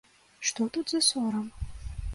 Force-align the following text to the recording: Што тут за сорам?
Што 0.49 0.67
тут 0.77 0.85
за 0.95 1.03
сорам? 1.11 1.47